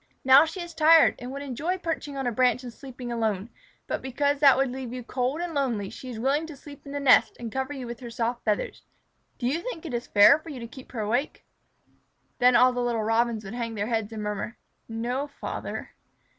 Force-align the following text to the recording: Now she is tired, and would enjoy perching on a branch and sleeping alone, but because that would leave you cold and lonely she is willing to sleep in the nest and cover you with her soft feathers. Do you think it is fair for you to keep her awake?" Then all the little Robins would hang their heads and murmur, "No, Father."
Now 0.25 0.45
she 0.45 0.59
is 0.63 0.73
tired, 0.73 1.13
and 1.19 1.31
would 1.31 1.43
enjoy 1.43 1.77
perching 1.77 2.17
on 2.17 2.25
a 2.25 2.31
branch 2.31 2.63
and 2.63 2.73
sleeping 2.73 3.11
alone, 3.11 3.51
but 3.85 4.01
because 4.01 4.39
that 4.39 4.57
would 4.57 4.71
leave 4.71 4.91
you 4.91 5.03
cold 5.03 5.41
and 5.41 5.53
lonely 5.53 5.91
she 5.91 6.09
is 6.09 6.17
willing 6.19 6.47
to 6.47 6.57
sleep 6.57 6.87
in 6.87 6.91
the 6.91 6.99
nest 6.99 7.37
and 7.39 7.51
cover 7.51 7.71
you 7.71 7.85
with 7.85 7.99
her 7.99 8.09
soft 8.09 8.43
feathers. 8.43 8.81
Do 9.37 9.45
you 9.45 9.59
think 9.61 9.85
it 9.85 9.93
is 9.93 10.07
fair 10.07 10.39
for 10.39 10.49
you 10.49 10.59
to 10.59 10.65
keep 10.65 10.91
her 10.93 11.01
awake?" 11.01 11.45
Then 12.39 12.55
all 12.55 12.73
the 12.73 12.81
little 12.81 13.03
Robins 13.03 13.45
would 13.45 13.53
hang 13.53 13.75
their 13.75 13.85
heads 13.89 14.11
and 14.11 14.23
murmur, 14.23 14.57
"No, 14.89 15.27
Father." 15.27 15.91